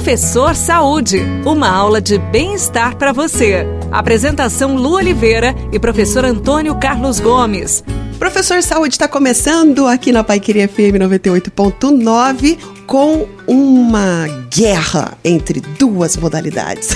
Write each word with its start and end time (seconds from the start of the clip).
Professor 0.00 0.56
Saúde, 0.56 1.20
uma 1.44 1.68
aula 1.68 2.00
de 2.00 2.16
bem-estar 2.16 2.96
para 2.96 3.12
você. 3.12 3.66
Apresentação 3.92 4.74
Lu 4.74 4.94
Oliveira 4.94 5.54
e 5.70 5.78
professor 5.78 6.24
Antônio 6.24 6.74
Carlos 6.76 7.20
Gomes. 7.20 7.84
Professor 8.18 8.62
Saúde 8.62 8.94
está 8.94 9.06
começando 9.06 9.86
aqui 9.86 10.10
na 10.10 10.24
Paiqueria 10.24 10.66
FM 10.66 10.96
98.9 10.98 12.56
com 12.86 13.28
uma 13.46 14.26
guerra 14.50 15.18
entre 15.22 15.60
duas 15.60 16.16
modalidades. 16.16 16.88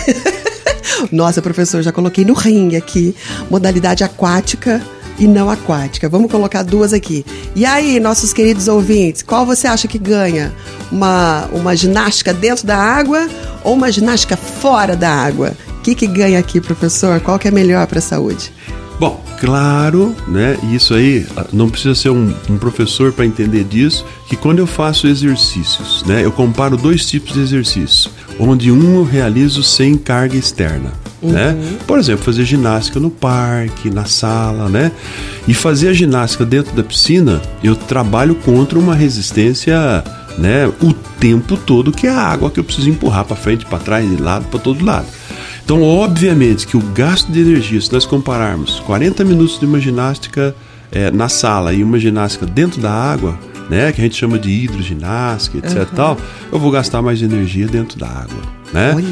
Nossa, 1.13 1.43
professor, 1.43 1.83
já 1.83 1.93
coloquei 1.93 2.25
no 2.25 2.33
ringue 2.33 2.77
aqui. 2.77 3.15
Modalidade 3.51 4.03
aquática 4.03 4.81
e 5.19 5.27
não 5.27 5.51
aquática. 5.51 6.09
Vamos 6.09 6.31
colocar 6.31 6.63
duas 6.63 6.93
aqui. 6.93 7.25
E 7.55 7.65
aí, 7.65 8.01
nossos 8.01 8.33
queridos 8.33 8.69
ouvintes, 8.69 9.23
qual 9.23 9.47
você 9.47 9.67
acha 9.67 9.89
que 9.89 9.99
ganha? 9.99 10.53
Uma, 10.91 11.47
uma 11.53 11.77
ginástica 11.77 12.33
dentro 12.33 12.67
da 12.67 12.77
água 12.77 13.29
ou 13.63 13.75
uma 13.75 13.91
ginástica 13.91 14.37
fora 14.37 14.97
da 14.97 15.11
água? 15.11 15.57
O 15.79 15.83
que, 15.83 15.95
que 15.95 16.07
ganha 16.07 16.39
aqui, 16.39 16.61
professor? 16.61 17.21
Qual 17.21 17.39
que 17.39 17.49
é 17.49 17.51
melhor 17.51 17.87
para 17.87 17.99
a 17.99 18.03
saúde? 18.03 18.53
Bom, 18.99 19.23
claro, 19.41 20.15
né? 20.29 20.57
Isso 20.73 20.95
aí 20.95 21.27
não 21.53 21.69
precisa 21.69 21.95
ser 21.95 22.11
um, 22.11 22.33
um 22.49 22.57
professor 22.57 23.13
para 23.13 23.27
entender 23.27 23.65
disso. 23.65 24.07
Que 24.29 24.37
quando 24.37 24.61
eu 24.61 24.67
faço 24.67 25.07
exercícios, 25.07 26.05
né? 26.07 26.25
Eu 26.25 26.33
comparo 26.33 26.77
dois 26.77 27.05
tipos 27.07 27.35
de 27.35 27.41
exercícios, 27.41 28.11
onde 28.39 28.71
um 28.71 28.97
eu 28.97 29.05
realizo 29.05 29.63
sem 29.63 29.97
carga 29.97 30.37
externa. 30.37 31.04
Uhum. 31.25 31.33
Né? 31.33 31.79
Por 31.87 31.99
exemplo, 31.99 32.25
fazer 32.25 32.45
ginástica 32.45 33.01
no 33.01 33.11
parque, 33.11 33.91
na 33.91 34.05
sala, 34.05 34.69
né? 34.69 34.93
E 35.49 35.55
fazer 35.55 35.89
a 35.89 35.93
ginástica 35.93 36.45
dentro 36.45 36.75
da 36.75 36.83
piscina, 36.83 37.41
eu 37.63 37.75
trabalho 37.75 38.35
contra 38.35 38.79
uma 38.79 38.95
resistência, 38.95 40.05
né? 40.39 40.67
O 40.83 40.93
tempo 40.93 41.57
todo 41.57 41.91
que 41.91 42.07
é 42.07 42.11
a 42.11 42.21
água 42.21 42.51
que 42.51 42.61
eu 42.61 42.65
preciso 42.65 42.91
empurrar 42.91 43.25
para 43.25 43.37
frente, 43.37 43.65
para 43.65 43.79
trás, 43.79 44.09
de 44.09 44.21
lado, 44.21 44.47
para 44.47 44.61
todo 44.61 44.85
lado. 44.85 45.07
Então, 45.65 45.83
obviamente 45.83 46.67
que 46.67 46.77
o 46.77 46.81
gasto 46.81 47.33
de 47.33 47.41
energia, 47.41 47.81
se 47.81 47.91
nós 47.91 48.05
compararmos 48.05 48.81
40 48.81 49.25
minutos 49.25 49.59
de 49.59 49.65
uma 49.65 49.81
ginástica 49.81 50.55
é, 50.93 51.11
na 51.11 51.29
sala 51.29 51.73
e 51.73 51.83
uma 51.83 51.99
ginástica 51.99 52.45
dentro 52.45 52.81
da 52.83 52.93
água, 52.93 53.39
né, 53.71 53.91
que 53.91 54.01
a 54.01 54.05
gente 54.05 54.17
chama 54.17 54.39
de 54.39 54.51
hidroginástica, 54.51 55.59
etc. 55.59 55.77
Uhum. 55.79 55.85
Tal, 55.97 56.19
eu 56.53 56.59
vou 56.59 56.71
gastar 56.71 57.01
mais 57.01 57.23
energia 57.23 57.67
dentro 57.67 57.99
da 57.99 58.07
água. 58.07 58.43
Né? 58.75 58.93
Olha. 58.93 59.07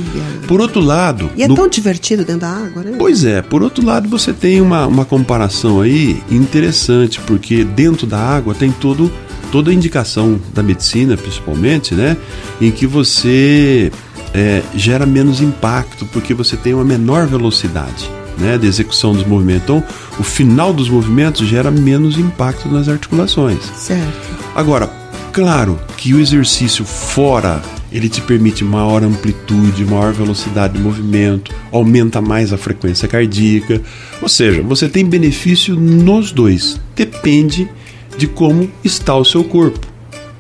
Por 0.49 0.61
outro 0.61 0.81
lado. 0.81 1.31
E 1.37 1.43
é 1.45 1.47
no... 1.47 1.55
tão 1.55 1.69
divertido 1.69 2.25
dentro 2.25 2.41
da 2.41 2.51
água, 2.51 2.83
né? 2.83 2.97
Pois 2.99 3.25
é, 3.25 3.41
por 3.41 3.63
outro 3.63 3.87
lado, 3.87 4.09
você 4.09 4.33
tem 4.33 4.61
uma, 4.61 4.89
uma 4.89 5.05
comparação 5.05 5.81
aí 5.81 6.21
interessante, 6.29 7.21
porque 7.21 7.63
dentro 7.63 8.05
da 8.05 8.19
água 8.19 8.55
tem 8.57 8.73
todo, 8.73 9.11
toda 9.53 9.71
a 9.71 9.75
indicação 9.75 10.41
da 10.53 10.65
medicina, 10.65 11.17
principalmente, 11.17 11.95
né? 11.95 12.17
Em 12.61 12.73
que 12.73 12.89
você 12.89 13.93
é, 14.35 14.63
gera 14.75 15.07
menos 15.07 15.41
impacto 15.41 16.07
porque 16.07 16.35
você 16.35 16.57
tem 16.57 16.75
uma 16.75 16.85
menor 16.85 17.29
velocidade 17.29 18.11
né, 18.39 18.59
de 18.59 18.67
execução 18.67 19.15
dos 19.15 19.25
movimentos. 19.25 19.63
Então, 19.63 19.85
o 20.19 20.25
final 20.25 20.73
dos 20.73 20.89
movimentos 20.89 21.47
gera 21.47 21.71
menos 21.71 22.19
impacto 22.19 22.69
nas 22.69 22.89
articulações. 22.89 23.63
Certo. 23.77 24.29
Agora, 24.57 24.91
claro 25.33 25.79
que 25.97 26.13
o 26.13 26.19
exercício 26.19 26.85
fora 26.85 27.63
ele 27.93 28.09
te 28.09 28.21
permite 28.21 28.65
maior 28.65 29.03
amplitude, 29.05 29.85
maior 29.85 30.13
velocidade 30.13 30.75
de 30.75 30.81
movimento, 30.81 31.55
aumenta 31.71 32.21
mais 32.21 32.53
a 32.53 32.57
frequência 32.57 33.07
cardíaca. 33.07 33.81
Ou 34.21 34.29
seja, 34.29 34.63
você 34.63 34.89
tem 34.89 35.05
benefício 35.05 35.75
nos 35.77 36.33
dois. 36.33 36.81
Depende 36.97 37.69
de 38.17 38.27
como 38.27 38.71
está 38.83 39.15
o 39.15 39.25
seu 39.25 39.45
corpo. 39.45 39.87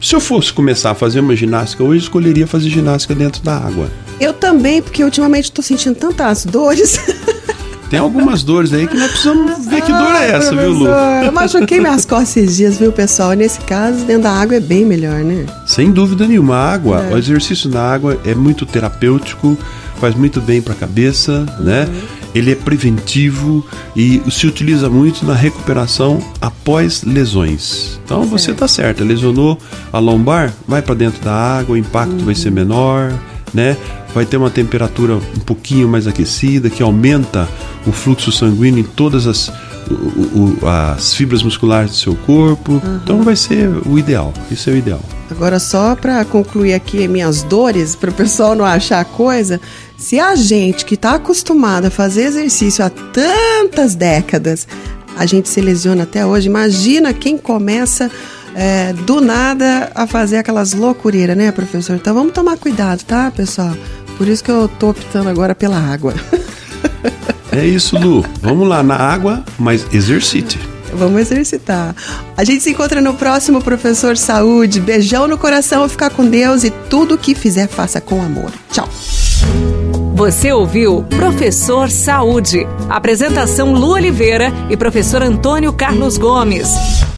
Se 0.00 0.16
eu 0.16 0.20
fosse 0.20 0.52
começar 0.52 0.90
a 0.90 0.94
fazer 0.94 1.20
uma 1.20 1.36
ginástica 1.36 1.84
hoje, 1.84 2.04
escolheria 2.04 2.46
fazer 2.46 2.68
ginástica 2.68 3.14
dentro 3.14 3.42
da 3.42 3.56
água. 3.56 3.88
Eu 4.18 4.32
também, 4.32 4.82
porque 4.82 5.04
ultimamente 5.04 5.44
estou 5.44 5.62
sentindo 5.62 5.94
tantas 5.94 6.44
dores. 6.44 6.98
Tem 7.92 8.00
algumas 8.00 8.42
dores 8.42 8.72
aí 8.72 8.86
que 8.86 8.96
nós 8.96 9.10
precisamos 9.10 9.66
ver 9.66 9.82
que 9.82 9.92
dor 9.92 10.14
é 10.14 10.30
essa, 10.30 10.54
ah, 10.54 10.56
viu, 10.56 10.72
Lu? 10.72 10.86
Eu 10.86 11.30
machuquei 11.30 11.76
minhas 11.78 12.06
costas 12.06 12.38
esses 12.38 12.56
dias, 12.56 12.78
viu, 12.78 12.90
pessoal? 12.90 13.32
Nesse 13.32 13.60
caso, 13.60 14.06
dentro 14.06 14.22
da 14.22 14.32
água 14.32 14.56
é 14.56 14.60
bem 14.60 14.82
melhor, 14.86 15.22
né? 15.22 15.44
Sem 15.66 15.90
dúvida 15.90 16.26
nenhuma. 16.26 16.56
A 16.56 16.72
água, 16.72 17.04
é. 17.04 17.12
o 17.12 17.18
exercício 17.18 17.68
na 17.68 17.82
água 17.82 18.18
é 18.24 18.34
muito 18.34 18.64
terapêutico, 18.64 19.58
faz 20.00 20.14
muito 20.14 20.40
bem 20.40 20.62
para 20.62 20.72
a 20.72 20.76
cabeça, 20.76 21.40
né? 21.60 21.82
uhum. 21.82 21.92
né? 21.92 22.02
Ele 22.34 22.52
é 22.52 22.54
preventivo 22.54 23.62
e 23.94 24.22
se 24.30 24.46
utiliza 24.46 24.88
muito 24.88 25.26
na 25.26 25.34
recuperação 25.34 26.18
após 26.40 27.02
lesões. 27.02 28.00
Então 28.06 28.22
você 28.22 28.52
está 28.52 28.66
certo, 28.66 29.04
lesionou 29.04 29.58
a 29.92 29.98
lombar, 29.98 30.50
vai 30.66 30.80
para 30.80 30.94
dentro 30.94 31.22
da 31.22 31.34
água, 31.34 31.74
o 31.74 31.76
impacto 31.76 32.12
uhum. 32.12 32.24
vai 32.24 32.34
ser 32.34 32.50
menor, 32.50 33.12
né? 33.52 33.76
Vai 34.14 34.26
ter 34.26 34.36
uma 34.36 34.50
temperatura 34.50 35.14
um 35.14 35.40
pouquinho 35.40 35.88
mais 35.88 36.06
aquecida 36.06 36.68
que 36.68 36.82
aumenta 36.82 37.48
o 37.86 37.92
fluxo 37.92 38.30
sanguíneo 38.30 38.80
em 38.80 38.84
todas 38.84 39.26
as, 39.26 39.48
o, 39.90 40.58
o, 40.62 40.68
as 40.68 41.14
fibras 41.14 41.42
musculares 41.42 41.90
do 41.92 41.96
seu 41.96 42.14
corpo. 42.14 42.72
Uhum. 42.72 43.00
Então 43.02 43.22
vai 43.22 43.36
ser 43.36 43.68
o 43.86 43.98
ideal. 43.98 44.32
Isso 44.50 44.68
é 44.70 44.74
o 44.74 44.76
ideal. 44.76 45.00
Agora, 45.30 45.58
só 45.58 45.96
para 45.96 46.24
concluir 46.26 46.74
aqui 46.74 47.08
minhas 47.08 47.42
dores, 47.42 47.96
para 47.96 48.10
o 48.10 48.14
pessoal 48.14 48.54
não 48.54 48.64
achar 48.64 49.02
coisa, 49.04 49.60
se 49.96 50.20
a 50.20 50.34
gente 50.34 50.84
que 50.84 50.94
está 50.94 51.14
acostumado 51.14 51.86
a 51.86 51.90
fazer 51.90 52.24
exercício 52.24 52.84
há 52.84 52.90
tantas 52.90 53.94
décadas, 53.94 54.68
a 55.16 55.26
gente 55.26 55.48
se 55.48 55.60
lesiona 55.60 56.02
até 56.02 56.24
hoje, 56.24 56.48
imagina 56.48 57.12
quem 57.12 57.38
começa 57.38 58.10
é, 58.54 58.92
do 58.92 59.20
nada 59.20 59.90
a 59.94 60.06
fazer 60.06 60.38
aquelas 60.38 60.74
loucureiras, 60.74 61.36
né, 61.36 61.50
professor? 61.52 61.96
Então 61.96 62.14
vamos 62.14 62.32
tomar 62.32 62.56
cuidado, 62.56 63.02
tá, 63.04 63.30
pessoal? 63.30 63.74
Por 64.22 64.28
isso 64.28 64.44
que 64.44 64.52
eu 64.52 64.68
tô 64.68 64.90
optando 64.90 65.28
agora 65.28 65.52
pela 65.52 65.76
água. 65.76 66.14
É 67.54 67.66
isso, 67.66 67.98
Lu. 67.98 68.24
Vamos 68.40 68.66
lá 68.66 68.82
na 68.82 68.96
água, 68.96 69.44
mas 69.58 69.86
exercite. 69.92 70.58
Vamos 70.94 71.20
exercitar. 71.20 71.94
A 72.34 72.44
gente 72.44 72.62
se 72.62 72.70
encontra 72.70 72.98
no 72.98 73.12
próximo 73.12 73.60
Professor 73.60 74.16
Saúde. 74.16 74.80
Beijão 74.80 75.28
no 75.28 75.36
coração, 75.36 75.86
ficar 75.86 76.08
com 76.08 76.24
Deus 76.24 76.64
e 76.64 76.70
tudo 76.70 77.18
que 77.18 77.34
fizer, 77.34 77.68
faça 77.68 78.00
com 78.00 78.22
amor. 78.22 78.50
Tchau. 78.70 78.88
Você 80.14 80.50
ouviu 80.50 81.02
Professor 81.10 81.90
Saúde. 81.90 82.66
Apresentação 82.88 83.74
Lu 83.74 83.90
Oliveira 83.90 84.50
e 84.70 84.76
professor 84.76 85.22
Antônio 85.22 85.74
Carlos 85.74 86.16
Gomes. 86.16 86.70